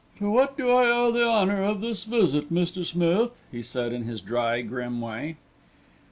"To 0.17 0.31
what 0.31 0.57
do 0.57 0.67
I 0.71 0.89
owe 0.89 1.11
the 1.11 1.27
honour 1.27 1.61
of 1.63 1.79
this 1.79 2.05
visit, 2.05 2.51
Mr. 2.51 2.83
Smith?" 2.83 3.43
he 3.51 3.61
said, 3.61 3.93
in 3.93 4.05
his 4.05 4.19
dry, 4.19 4.63
grim 4.63 4.99
way. 4.99 5.35